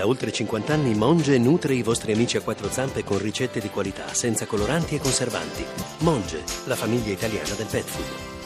Da 0.00 0.06
oltre 0.06 0.32
50 0.32 0.72
anni 0.72 0.94
Monge 0.94 1.36
nutre 1.36 1.74
i 1.74 1.82
vostri 1.82 2.12
amici 2.12 2.38
a 2.38 2.40
quattro 2.40 2.70
zampe 2.70 3.04
con 3.04 3.18
ricette 3.20 3.60
di 3.60 3.68
qualità, 3.68 4.14
senza 4.14 4.46
coloranti 4.46 4.94
e 4.94 4.98
conservanti. 4.98 5.62
Monge, 6.04 6.42
la 6.64 6.74
famiglia 6.74 7.12
italiana 7.12 7.52
del 7.52 7.66
pet 7.70 7.84
food. 7.84 8.40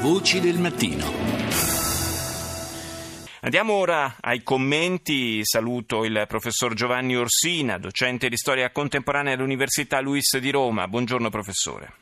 Voci 0.00 0.40
del 0.40 0.58
mattino. 0.58 1.04
Andiamo 3.42 3.74
ora 3.74 4.16
ai 4.22 4.42
commenti. 4.42 5.44
Saluto 5.44 6.06
il 6.06 6.24
professor 6.26 6.72
Giovanni 6.72 7.14
Orsina, 7.14 7.76
docente 7.76 8.30
di 8.30 8.38
storia 8.38 8.70
contemporanea 8.70 9.34
all'Università 9.34 10.00
Luis 10.00 10.38
di 10.38 10.50
Roma. 10.50 10.88
Buongiorno 10.88 11.28
professore. 11.28 11.92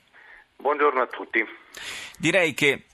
Buongiorno 0.55 1.03
a 1.03 1.07
tutti. 1.09 1.45
Direi 2.17 2.55
che 2.55 2.85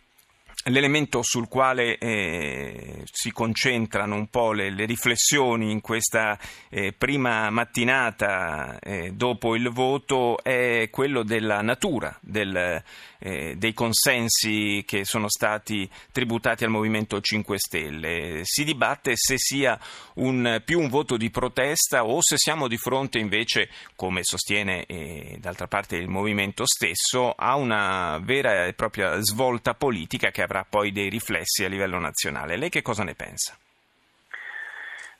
L'elemento 0.68 1.20
sul 1.20 1.46
quale 1.46 1.98
eh, 1.98 2.93
si 3.10 3.32
concentrano 3.32 4.14
un 4.14 4.28
po' 4.28 4.52
le, 4.52 4.70
le 4.70 4.84
riflessioni 4.84 5.70
in 5.70 5.80
questa 5.80 6.38
eh, 6.68 6.92
prima 6.92 7.50
mattinata 7.50 8.78
eh, 8.78 9.12
dopo 9.12 9.54
il 9.54 9.70
voto 9.70 10.42
è 10.42 10.88
quello 10.90 11.22
della 11.22 11.60
natura 11.60 12.16
del, 12.20 12.82
eh, 13.24 13.56
dei 13.56 13.72
consensi 13.72 14.84
che 14.86 15.04
sono 15.04 15.28
stati 15.28 15.88
tributati 16.12 16.64
al 16.64 16.70
Movimento 16.70 17.20
5 17.20 17.58
Stelle. 17.58 18.40
Si 18.42 18.64
dibatte 18.64 19.12
se 19.16 19.36
sia 19.38 19.78
un, 20.14 20.62
più 20.64 20.78
un 20.78 20.88
voto 20.88 21.16
di 21.16 21.30
protesta 21.30 22.04
o 22.04 22.18
se 22.20 22.36
siamo 22.36 22.68
di 22.68 22.76
fronte 22.76 23.18
invece, 23.18 23.70
come 23.96 24.20
sostiene 24.22 24.84
eh, 24.86 25.36
d'altra 25.40 25.66
parte 25.66 25.96
il 25.96 26.08
Movimento 26.08 26.64
stesso, 26.66 27.32
a 27.32 27.56
una 27.56 28.18
vera 28.22 28.66
e 28.66 28.74
propria 28.74 29.18
svolta 29.22 29.74
politica 29.74 30.30
che 30.30 30.42
avrà 30.42 30.66
poi 30.68 30.92
dei 30.92 31.08
riflessi 31.08 31.64
a 31.64 31.68
livello 31.68 31.98
nazionale. 31.98 32.56
Lei 32.58 32.68
che 32.68 32.82
cosa 32.82 32.93
ne 33.02 33.14
pensa? 33.14 33.56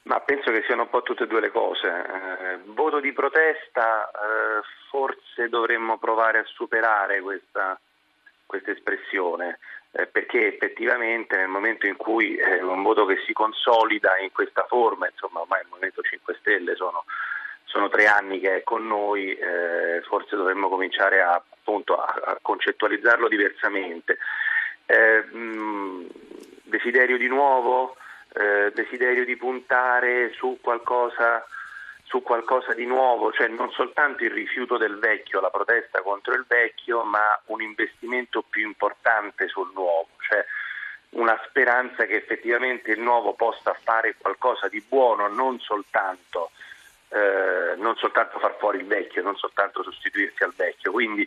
Ma 0.03 0.21
penso 0.21 0.51
che 0.51 0.63
siano 0.67 0.83
un 0.83 0.91
po' 0.91 1.03
tutte 1.03 1.25
e 1.25 1.27
due 1.27 1.41
le 1.41 1.51
cose. 1.51 1.89
Eh, 1.89 2.59
voto 2.67 3.01
di 3.01 3.13
protesta, 3.13 4.11
eh, 4.11 4.63
forse 4.91 5.49
dovremmo 5.49 5.97
provare 5.97 6.39
a 6.39 6.45
superare 6.45 7.21
questa, 7.23 7.81
questa 8.45 8.71
espressione, 8.71 9.59
eh, 9.93 10.07
perché 10.07 10.47
effettivamente 10.47 11.37
nel 11.37 11.49
momento 11.49 11.87
in 11.87 11.97
cui 11.97 12.37
è 12.37 12.61
un 12.61 12.83
voto 12.83 13.07
che 13.07 13.23
si 13.27 13.33
consolida 13.33 14.19
in 14.19 14.31
questa 14.31 14.67
forma, 14.69 15.09
insomma 15.09 15.41
ormai 15.41 15.63
il 15.63 15.69
Movimento 15.69 16.03
5 16.03 16.37
Stelle 16.39 16.75
sono, 16.77 17.05
sono 17.65 17.89
tre 17.89 18.07
anni 18.07 18.41
che 18.41 18.57
è 18.57 18.63
con 18.63 18.87
noi, 18.87 19.33
eh, 19.33 20.03
forse 20.03 20.37
dovremmo 20.37 20.69
cominciare 20.69 21.23
a, 21.23 21.33
appunto, 21.33 21.97
a, 21.97 22.13
a 22.25 22.39
concettualizzarlo 22.43 23.27
diversamente. 23.29 24.19
Desiderio 26.85 27.17
di 27.17 27.29
nuovo, 27.29 27.97
eh, 28.35 28.71
desiderio 28.75 29.25
di 29.25 29.39
puntare 29.39 30.35
su 30.35 30.59
qualcosa 30.61 31.43
su 32.05 32.23
qualcosa 32.23 32.75
di 32.75 32.85
nuovo, 32.85 33.33
cioè 33.33 33.49
non 33.49 33.71
soltanto 33.71 34.23
il 34.23 34.31
rifiuto 34.31 34.77
del 34.77 34.99
vecchio, 34.99 35.41
la 35.41 35.49
protesta 35.49 36.03
contro 36.03 36.35
il 36.35 36.45
vecchio, 36.47 37.03
ma 37.05 37.41
un 37.47 37.63
investimento 37.63 38.43
più 38.43 38.67
importante 38.67 39.49
sul 39.49 39.71
nuovo, 39.73 40.09
cioè 40.29 40.45
una 41.13 41.41
speranza 41.49 42.05
che 42.05 42.17
effettivamente 42.17 42.91
il 42.91 43.01
nuovo 43.01 43.33
possa 43.33 43.75
fare 43.83 44.15
qualcosa 44.19 44.69
di 44.69 44.85
buono, 44.87 45.27
non 45.27 45.59
soltanto, 45.61 46.51
eh, 47.09 47.75
non 47.79 47.97
soltanto 47.97 48.39
far 48.39 48.57
fuori 48.59 48.79
il 48.79 48.87
vecchio, 48.87 49.23
non 49.23 49.37
soltanto 49.37 49.83
sostituirsi 49.83 50.43
al 50.43 50.53
vecchio. 50.55 50.93
Quindi 50.93 51.27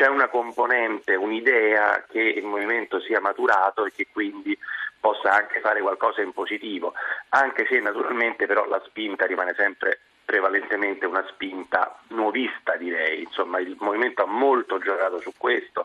c'è 0.00 0.08
una 0.08 0.28
componente, 0.28 1.14
un'idea 1.14 2.06
che 2.08 2.22
il 2.22 2.44
movimento 2.44 3.00
sia 3.00 3.20
maturato 3.20 3.84
e 3.84 3.92
che 3.92 4.06
quindi 4.10 4.58
possa 4.98 5.30
anche 5.30 5.60
fare 5.60 5.82
qualcosa 5.82 6.22
in 6.22 6.32
positivo, 6.32 6.94
anche 7.28 7.66
se 7.66 7.80
naturalmente 7.80 8.46
però 8.46 8.66
la 8.66 8.80
spinta 8.86 9.26
rimane 9.26 9.52
sempre 9.58 10.00
prevalentemente 10.24 11.04
una 11.04 11.22
spinta 11.28 12.00
nuovista 12.08 12.76
direi, 12.76 13.24
insomma 13.24 13.60
il 13.60 13.76
movimento 13.78 14.22
ha 14.22 14.26
molto 14.26 14.78
giocato 14.78 15.20
su 15.20 15.34
questo, 15.36 15.84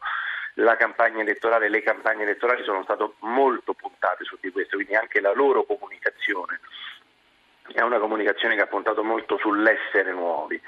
la 0.54 0.78
campagna 0.78 1.20
elettorale, 1.20 1.68
le 1.68 1.84
campagne 1.84 2.24
elettorali 2.24 2.64
sono 2.64 2.84
state 2.84 3.06
molto 3.20 3.74
puntate 3.74 4.24
su 4.24 4.38
di 4.40 4.50
questo, 4.50 4.78
quindi 4.78 4.96
anche 4.96 5.20
la 5.20 5.34
loro 5.34 5.66
comunicazione 5.66 6.62
è 7.74 7.82
una 7.82 8.00
comunicazione 8.00 8.56
che 8.56 8.62
ha 8.62 8.68
puntato 8.68 9.04
molto 9.04 9.38
sull'essere 9.38 10.14
nuovi. 10.14 10.62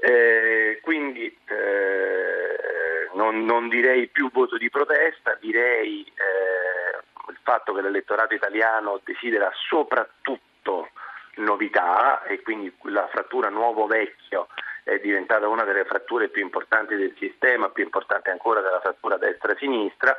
Eh, 0.00 0.78
quindi 0.82 1.26
eh, 1.46 3.08
non, 3.14 3.44
non, 3.44 3.68
direi 3.68 4.06
più 4.06 4.30
voto 4.30 4.56
di 4.56 4.70
protesta, 4.70 5.36
direi 5.40 6.04
eh, 6.04 7.30
il 7.30 7.38
fatto 7.42 7.72
che 7.72 7.82
l'elettorato 7.82 8.34
italiano 8.34 9.00
desidera 9.02 9.50
soprattutto 9.68 10.90
novità 11.36 12.22
e 12.24 12.42
quindi 12.42 12.72
la 12.82 13.08
frattura 13.08 13.48
nuovo-vecchio 13.48 14.48
è 14.84 14.98
diventata 15.00 15.48
una 15.48 15.64
delle 15.64 15.84
fratture 15.84 16.28
più 16.28 16.42
importanti 16.42 16.94
del 16.96 17.14
sistema, 17.18 17.68
più 17.68 17.84
importante 17.84 18.30
ancora 18.30 18.60
della 18.60 18.80
frattura 18.80 19.16
destra-sinistra 19.16 20.16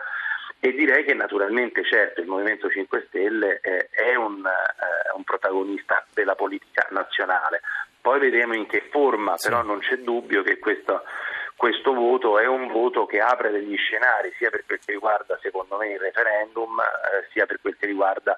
e 0.59 0.73
direi 0.73 1.05
che 1.05 1.13
naturalmente 1.13 1.83
certo 1.85 2.19
il 2.19 2.27
Movimento 2.27 2.69
5 2.69 3.05
Stelle 3.07 3.59
è, 3.61 3.89
è 3.89 4.15
un, 4.15 4.45
eh, 4.45 5.15
un, 5.15 5.23
protagonista 5.23 6.05
della 6.13 6.35
politica 6.35 6.85
nazionale. 6.91 7.61
Poi 8.01 8.19
vedremo 8.19 8.55
in 8.55 8.65
che 8.67 8.87
forma, 8.89 9.37
sì. 9.37 9.49
però 9.49 9.61
non 9.63 9.79
c'è 9.79 9.97
dubbio 9.97 10.41
che 10.41 10.57
questo, 10.57 11.03
questo 11.55 11.93
voto 11.93 12.39
è 12.39 12.47
un 12.47 12.67
voto 12.67 13.05
che 13.05 13.19
apre 13.19 13.51
degli 13.51 13.75
scenari 13.75 14.33
sia 14.37 14.49
per 14.49 14.63
quel 14.65 14.79
che 14.83 14.93
riguarda 14.93 15.37
secondo 15.41 15.77
me 15.77 15.91
il 15.91 15.99
referendum 15.99 16.79
eh, 16.79 17.27
sia 17.31 17.45
per 17.45 17.59
quel 17.61 17.75
che 17.77 17.85
riguarda 17.85 18.37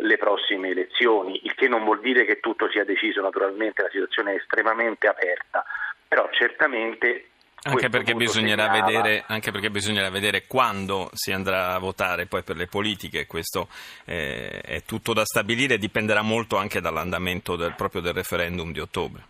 le 0.00 0.16
prossime 0.18 0.70
elezioni, 0.70 1.40
il 1.44 1.54
che 1.54 1.68
non 1.68 1.84
vuol 1.84 2.00
dire 2.00 2.24
che 2.24 2.40
tutto 2.40 2.68
sia 2.68 2.84
deciso, 2.84 3.22
naturalmente 3.22 3.82
la 3.82 3.88
situazione 3.88 4.32
è 4.32 4.36
estremamente 4.36 5.06
aperta, 5.06 5.64
però 6.06 6.28
certamente 6.32 7.30
anche 7.70 7.88
perché, 7.88 8.14
vedere, 8.14 9.24
anche 9.26 9.50
perché, 9.50 9.70
bisognerà 9.70 10.10
vedere, 10.10 10.46
quando 10.46 11.10
si 11.12 11.32
andrà 11.32 11.74
a 11.74 11.78
votare 11.78 12.26
poi 12.26 12.42
per 12.42 12.56
le 12.56 12.66
politiche, 12.66 13.26
questo 13.26 13.68
eh, 14.04 14.60
è 14.60 14.82
tutto 14.82 15.12
da 15.12 15.24
stabilire, 15.24 15.78
dipenderà 15.78 16.22
molto 16.22 16.56
anche 16.56 16.80
dall'andamento 16.80 17.56
del, 17.56 17.74
proprio 17.74 18.00
del 18.00 18.14
referendum 18.14 18.72
di 18.72 18.80
ottobre. 18.80 19.22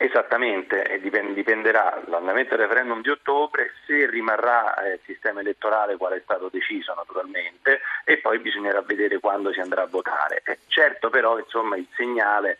Esattamente, 0.00 1.00
dipenderà 1.34 2.02
l'andamento 2.06 2.54
del 2.54 2.68
referendum 2.68 3.02
di 3.02 3.10
ottobre, 3.10 3.72
se 3.84 4.08
rimarrà 4.08 4.76
eh, 4.76 4.92
il 4.92 5.00
sistema 5.04 5.40
elettorale 5.40 5.96
quale 5.96 6.18
è 6.18 6.20
stato 6.22 6.48
deciso 6.52 6.94
naturalmente 6.94 7.80
e 8.04 8.18
poi 8.18 8.38
bisognerà 8.38 8.80
vedere 8.82 9.18
quando 9.18 9.52
si 9.52 9.58
andrà 9.58 9.82
a 9.82 9.86
votare. 9.86 10.40
È 10.44 10.56
certo 10.68 11.10
però 11.10 11.36
insomma, 11.38 11.76
il 11.76 11.88
segnale 11.96 12.58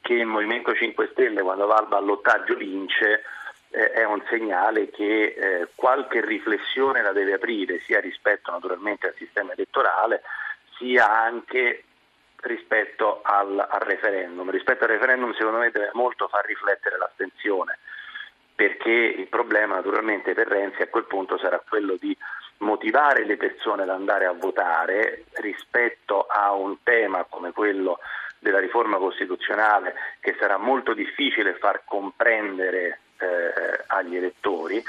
che 0.00 0.14
il 0.14 0.26
Movimento 0.26 0.72
5 0.72 1.08
Stelle 1.10 1.42
quando 1.42 1.66
va 1.66 1.74
al 1.74 1.88
ballottaggio 1.88 2.54
vince 2.54 3.22
eh, 3.70 3.92
è 3.92 4.04
un 4.04 4.22
segnale 4.28 4.90
che 4.90 5.34
eh, 5.36 5.68
qualche 5.74 6.24
riflessione 6.24 7.02
la 7.02 7.12
deve 7.12 7.34
aprire 7.34 7.80
sia 7.80 8.00
rispetto 8.00 8.50
naturalmente 8.50 9.08
al 9.08 9.14
sistema 9.16 9.52
elettorale 9.52 10.22
sia 10.76 11.10
anche 11.10 11.84
rispetto 12.42 13.20
al, 13.22 13.58
al, 13.58 13.80
referendum. 13.80 14.50
Rispetto 14.50 14.84
al 14.84 14.90
referendum 14.90 15.32
secondo 15.34 15.58
me 15.58 15.70
deve 15.70 15.90
molto 15.94 16.28
far 16.28 16.44
riflettere 16.46 16.96
l'astensione, 16.98 17.78
perché 18.54 18.90
il 18.90 19.26
problema 19.28 19.74
naturalmente 19.74 20.34
per 20.34 20.46
Renzi 20.46 20.82
a 20.82 20.88
quel 20.88 21.04
punto 21.04 21.38
sarà 21.38 21.62
quello 21.66 21.96
di 21.98 22.16
motivare 22.58 23.24
le 23.24 23.36
persone 23.36 23.82
ad 23.82 23.90
andare 23.90 24.24
a 24.24 24.32
votare 24.32 25.24
rispetto 25.34 26.26
a 26.26 26.52
un 26.52 26.82
tema 26.82 27.26
come 27.28 27.52
quello 27.52 27.98
della 28.38 28.60
riforma 28.60 28.96
costituzionale 28.96 29.94
che 30.20 30.36
sarà 30.38 30.56
molto 30.56 30.94
difficile 30.94 31.54
far 31.54 31.82
comprendere 31.84 33.00
eh, 33.18 33.84
agli 33.86 34.16
elettori 34.16 34.82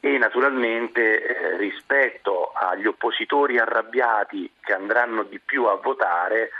e 0.00 0.18
naturalmente 0.18 1.22
eh, 1.22 1.56
rispetto 1.56 2.52
agli 2.52 2.86
oppositori 2.86 3.58
arrabbiati 3.58 4.50
che 4.60 4.72
andranno 4.72 5.24
di 5.24 5.38
più 5.38 5.64
a 5.64 5.74
votare 5.76 6.50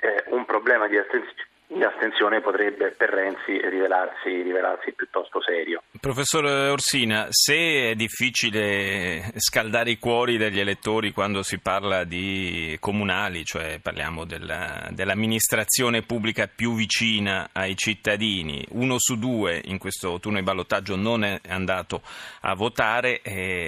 eh, 0.00 0.24
un 0.28 0.44
problema 0.44 0.88
di 0.88 0.96
astensione 0.96 1.50
l'astensione 1.78 2.40
potrebbe 2.40 2.94
per 2.96 3.10
Renzi 3.10 3.60
rivelarsi, 3.68 4.42
rivelarsi, 4.42 4.92
piuttosto 4.92 5.40
serio. 5.42 5.82
Professor 6.00 6.44
Orsina, 6.44 7.26
se 7.30 7.90
è 7.90 7.94
difficile 7.94 9.32
scaldare 9.36 9.90
i 9.90 9.98
cuori 9.98 10.36
degli 10.36 10.60
elettori 10.60 11.12
quando 11.12 11.42
si 11.42 11.58
parla 11.58 12.04
di 12.04 12.76
comunali, 12.80 13.44
cioè 13.44 13.78
parliamo 13.80 14.24
della, 14.24 14.88
dell'amministrazione 14.90 16.02
pubblica 16.02 16.48
più 16.48 16.74
vicina 16.74 17.50
ai 17.52 17.76
cittadini, 17.76 18.64
uno 18.70 18.96
su 18.98 19.18
due 19.18 19.60
in 19.64 19.78
questo 19.78 20.18
turno 20.18 20.38
di 20.38 20.44
ballottaggio 20.44 20.96
non 20.96 21.24
è 21.24 21.40
andato 21.48 22.02
a 22.40 22.54
votare, 22.54 23.20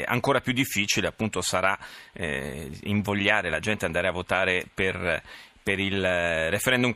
ancora 0.06 0.40
più 0.40 0.52
difficile 0.52 1.06
appunto 1.06 1.40
sarà 1.40 1.78
eh, 2.12 2.70
invogliare 2.84 3.50
la 3.50 3.60
gente 3.60 3.84
ad 3.84 3.94
andare 3.94 4.08
a 4.08 4.12
votare 4.12 4.64
per 4.72 5.22
per 5.64 5.80
il 5.80 6.04
eh, 6.04 6.50
referendum 6.50 6.92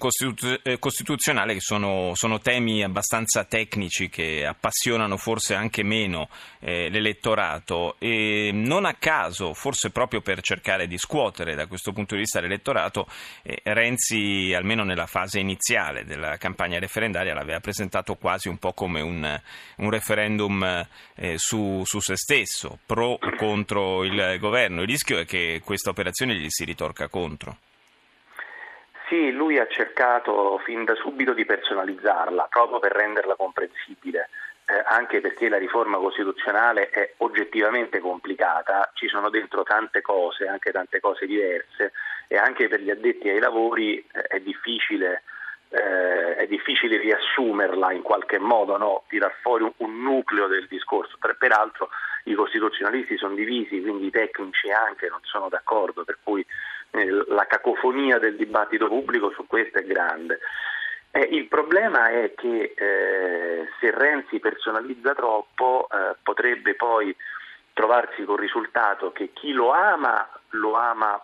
eh, 0.63 0.79
costituzionale 0.79 1.55
che 1.55 1.61
sono, 1.61 2.13
sono, 2.15 2.39
temi 2.39 2.85
abbastanza 2.85 3.45
tecnici 3.45 4.11
che 4.11 4.45
appassionano 4.45 5.17
forse 5.17 5.55
anche 5.55 5.83
meno 5.83 6.29
eh, 6.61 6.91
l'elettorato 6.91 7.97
e 7.99 8.51
non 8.53 8.85
a 8.85 8.93
caso, 8.93 9.55
forse 9.55 9.89
proprio 9.89 10.21
per 10.21 10.43
cercare 10.43 10.87
di 10.87 10.99
scuotere 10.99 11.55
da 11.55 11.67
questo 11.67 11.93
punto 11.93 12.15
di 12.15 12.21
vista 12.21 12.41
l'elettorato, 12.41 13.09
eh, 13.43 13.59
Renzi 13.65 14.53
almeno 14.55 14.85
nella 14.85 15.07
fase 15.07 15.41
iniziale 15.41 16.05
della 16.05 16.37
campagna 16.37 16.79
referendaria 16.79 17.33
l'aveva 17.33 17.61
presentato 17.61 18.17
quasi 18.17 18.49
un 18.49 18.59
po' 18.59 18.75
come 18.75 19.01
un, 19.01 19.41
un 19.77 19.91
referendum 19.91 20.87
eh, 21.15 21.39
su, 21.39 21.81
su 21.87 22.01
se 22.01 22.19
stesso, 22.19 22.79
pro 22.85 23.13
o 23.13 23.37
contro 23.39 24.05
il 24.05 24.37
governo. 24.39 24.83
Il 24.83 24.89
rischio 24.89 25.19
è 25.19 25.25
che 25.25 25.63
questa 25.65 25.89
operazione 25.89 26.35
gli 26.35 26.51
si 26.51 26.65
ritorca 26.65 27.09
contro. 27.09 27.57
Sì, 29.09 29.31
lui 29.31 29.59
ha 29.59 29.67
cercato 29.67 30.59
fin 30.65 30.85
da 30.85 30.95
subito 30.95 31.33
di 31.33 31.47
personalizzarla, 31.47 32.49
proprio 32.51 32.79
per 32.79 32.93
renderla 32.93 33.37
comprensibile. 33.37 34.29
Eh, 34.67 34.83
anche 34.85 35.23
perché 35.23 35.49
la 35.49 35.57
riforma 35.57 35.97
costituzionale 35.97 36.91
è 36.91 37.15
oggettivamente 37.19 38.01
complicata, 38.01 38.91
ci 38.93 39.09
sono 39.09 39.31
dentro 39.31 39.63
tante 39.63 40.03
cose, 40.03 40.47
anche 40.47 40.73
tante 40.73 41.01
cose 41.01 41.25
diverse 41.25 41.93
e 42.29 42.37
anche 42.37 42.69
per 42.69 42.83
gli 42.83 42.91
addetti 42.91 43.31
ai 43.31 43.39
lavori 43.39 43.97
eh, 43.97 44.21
è, 44.25 44.41
difficile, 44.41 45.23
eh, 45.71 46.35
è, 46.35 46.47
difficile, 46.47 46.99
riassumerla 46.99 47.93
in 47.93 48.03
qualche 48.03 48.39
modo, 48.39 48.77
no? 48.77 49.05
tirar 49.09 49.35
fuori 49.41 49.63
un, 49.63 49.73
un, 49.79 50.03
nucleo 50.03 50.49
del 50.49 50.67
discorso. 50.69 51.17
Peraltro 51.39 51.89
i 52.25 52.35
costituzionalisti 52.35 53.17
sono 53.17 53.35
divisi, 53.35 53.81
quindi 53.81 54.09
i 54.09 54.11
tecnici 54.11 54.71
anche 54.71 55.09
non 55.09 55.21
sono 55.23 55.49
d'accordo, 55.49 56.05
per 56.05 56.19
cui 56.23 56.45
la 56.91 57.47
cacofonia 57.47 58.19
del 58.19 58.37
dibattito 58.37 58.89
pubblico 58.89 59.31
su 59.31 59.47
questo 59.47 59.79
è 59.79 59.85
grande. 59.85 60.41
Eh, 61.11 61.29
il 61.33 61.47
problema 61.47 62.09
è 62.09 62.35
che 62.35 62.75
eh, 62.77 63.69
se 63.81 63.91
Renzi 63.91 64.39
personalizza 64.41 65.15
troppo 65.15 65.89
eh, 65.91 66.17
potrebbe 66.23 66.75
poi 66.75 67.15
trovarsi 67.73 68.25
col 68.25 68.39
risultato 68.39 69.13
che 69.13 69.31
chi 69.33 69.53
lo 69.53 69.71
ama 69.71 70.29
lo 70.51 70.75
ama 70.75 71.23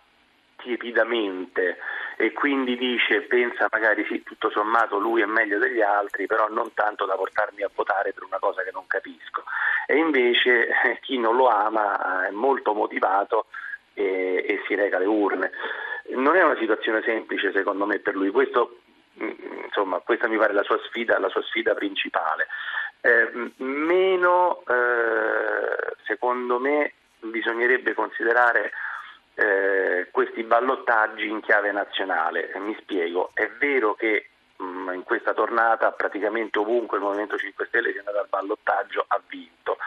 tiepidamente 0.57 1.77
e 2.17 2.31
quindi 2.31 2.77
dice 2.77 3.21
pensa 3.23 3.67
magari 3.69 4.05
sì 4.05 4.23
tutto 4.23 4.49
sommato 4.49 4.97
lui 4.97 5.21
è 5.21 5.25
meglio 5.25 5.59
degli 5.59 5.81
altri 5.81 6.27
però 6.27 6.47
non 6.47 6.73
tanto 6.73 7.05
da 7.05 7.15
portarmi 7.15 7.61
a 7.61 7.69
votare 7.73 8.13
per 8.13 8.23
una 8.23 8.39
cosa 8.39 8.63
che 8.63 8.71
non 8.71 8.87
capisco 8.87 9.43
e 9.85 9.97
invece 9.97 10.67
eh, 10.67 10.99
chi 11.01 11.19
non 11.19 11.35
lo 11.35 11.47
ama 11.47 12.25
è 12.25 12.31
molto 12.31 12.73
motivato 12.73 13.47
e, 13.95 14.45
e 14.47 14.61
si 14.67 14.75
reca 14.75 14.97
alle 14.97 15.07
urne. 15.07 15.51
Non 16.09 16.35
è 16.35 16.43
una 16.43 16.57
situazione 16.57 17.01
semplice 17.01 17.51
secondo 17.51 17.87
me 17.87 17.97
per 17.97 18.15
lui, 18.15 18.29
Questo, 18.29 18.81
mm, 19.19 19.63
insomma, 19.65 19.99
questa 19.99 20.27
mi 20.27 20.37
pare 20.37 20.53
la 20.53 20.63
sua 20.63 20.79
sfida, 20.83 21.17
la 21.17 21.29
sua 21.29 21.41
sfida 21.41 21.73
principale. 21.73 22.47
Eh, 23.01 23.51
meno, 23.57 24.63
eh, 24.67 25.95
secondo 26.03 26.59
me, 26.59 26.93
bisognerebbe 27.19 27.93
considerare 27.93 28.71
eh, 29.35 30.07
questi 30.11 30.43
ballottaggi 30.43 31.27
in 31.27 31.41
chiave 31.41 31.71
nazionale. 31.71 32.51
Mi 32.55 32.75
spiego, 32.79 33.31
è 33.33 33.49
vero 33.59 33.95
che 33.95 34.29
mh, 34.57 34.63
mm, 34.63 34.93
in 34.93 35.03
questa 35.03 35.33
tornata 35.33 35.91
praticamente 35.91 36.59
ovunque 36.59 36.97
il 36.97 37.03
Movimento 37.03 37.37
5 37.37 37.65
Stelle 37.67 37.91
che 37.91 37.97
è 37.97 37.99
andato 37.99 38.19
al 38.19 38.27
ballottaggio 38.29 39.05
ha 39.07 39.21
vinto. 39.27 39.77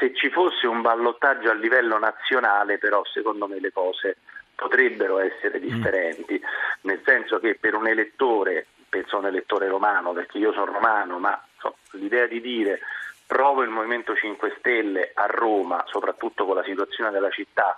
Se 0.00 0.14
ci 0.14 0.30
fosse 0.30 0.66
un 0.66 0.80
ballottaggio 0.80 1.50
a 1.50 1.54
livello 1.54 1.98
nazionale, 1.98 2.78
però, 2.78 3.04
secondo 3.04 3.46
me 3.46 3.60
le 3.60 3.70
cose 3.70 4.16
potrebbero 4.54 5.18
essere 5.18 5.58
mm. 5.58 5.62
differenti, 5.62 6.40
mm. 6.40 6.88
nel 6.88 7.02
senso 7.04 7.38
che 7.38 7.56
per 7.60 7.74
un 7.74 7.86
elettore, 7.86 8.66
penso 8.88 9.16
a 9.16 9.18
un 9.18 9.26
elettore 9.26 9.68
romano, 9.68 10.12
perché 10.12 10.38
io 10.38 10.52
sono 10.52 10.72
romano, 10.72 11.18
ma 11.18 11.38
so, 11.58 11.76
l'idea 11.92 12.26
di 12.26 12.40
dire 12.40 12.80
provo 13.26 13.62
il 13.62 13.68
Movimento 13.68 14.16
5 14.16 14.54
Stelle 14.58 15.10
a 15.14 15.26
Roma, 15.26 15.84
soprattutto 15.86 16.46
con 16.46 16.56
la 16.56 16.64
situazione 16.64 17.10
della 17.10 17.30
città, 17.30 17.76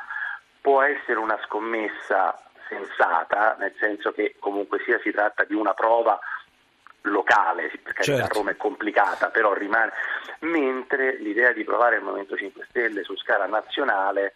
può 0.61 0.81
essere 0.81 1.19
una 1.19 1.39
scommessa 1.45 2.41
sensata, 2.69 3.57
nel 3.59 3.75
senso 3.81 4.13
che 4.13 4.37
comunque 4.39 4.81
sia 4.85 5.01
si 5.03 5.11
tratta 5.11 5.43
di 5.43 5.55
una 5.55 5.75
prova 5.75 6.19
locale, 7.03 7.71
perché 7.83 8.03
certo. 8.03 8.25
a 8.25 8.29
Roma 8.29 8.51
è 8.51 8.57
complicata, 8.57 9.29
però 9.29 9.53
rimane, 9.53 9.93
mentre 10.41 11.17
l'idea 11.19 11.53
di 11.53 11.65
provare 11.65 11.97
il 11.97 12.03
Movimento 12.03 12.37
5 12.37 12.67
Stelle 12.69 13.03
su 13.03 13.17
scala 13.17 13.47
nazionale 13.47 14.35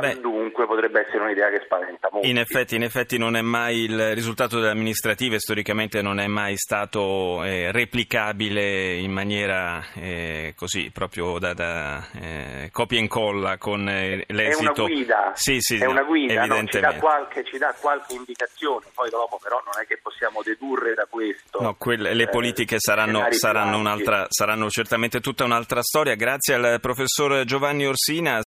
Beh, 0.00 0.20
dunque 0.20 0.66
potrebbe 0.66 1.06
essere 1.06 1.22
un'idea 1.22 1.50
che 1.50 1.60
spaventa 1.64 2.08
molto. 2.10 2.26
In 2.26 2.38
effetti, 2.38 2.76
in 2.76 2.82
effetti 2.82 3.18
non 3.18 3.36
è 3.36 3.42
mai 3.42 3.84
il 3.84 4.14
risultato 4.14 4.58
delle 4.58 4.70
amministrative, 4.70 5.38
storicamente 5.38 6.00
non 6.00 6.18
è 6.18 6.26
mai 6.26 6.56
stato 6.56 7.44
eh, 7.44 7.70
replicabile 7.70 8.94
in 8.94 9.12
maniera 9.12 9.84
eh, 9.94 10.54
così, 10.56 10.90
proprio 10.90 11.38
da, 11.38 11.52
da 11.52 12.06
eh, 12.20 12.68
copia 12.72 12.98
e 12.98 13.02
incolla 13.02 13.58
con 13.58 13.86
eh, 13.88 14.24
l'esito. 14.28 14.72
È 14.72 14.80
una 14.80 14.94
guida, 14.94 15.32
sì, 15.34 15.60
sì, 15.60 15.76
è 15.76 15.84
una 15.84 16.02
guida 16.02 16.44
no? 16.46 16.64
ci, 16.64 16.80
dà 16.80 16.94
qualche, 16.94 17.44
ci, 17.44 17.58
dà 17.58 17.74
qualche, 17.78 18.14
indicazione, 18.14 18.86
poi 18.94 19.10
dopo 19.10 19.38
però 19.42 19.60
non 19.64 19.82
è 19.82 19.86
che 19.86 19.98
possiamo 20.02 20.42
dedurre 20.42 20.94
da 20.94 21.06
questo. 21.08 21.60
No, 21.60 21.74
quelle, 21.74 22.14
le 22.14 22.24
eh, 22.24 22.28
politiche 22.28 22.76
saranno, 22.78 23.26
saranno, 23.30 23.98
saranno 24.28 24.70
certamente 24.70 25.20
tutta 25.20 25.44
un'altra 25.44 25.82
storia. 25.82 26.14
Grazie 26.14 26.54
al 26.54 26.80
professor 26.80 27.44
Giovanni 27.44 27.86
Orsina. 27.86 28.40